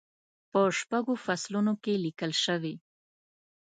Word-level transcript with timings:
په 0.51 0.59
شپږو 0.79 1.13
فصلونو 1.25 1.73
کې 1.83 1.93
لیکل 2.05 2.31
شوې. 2.43 2.75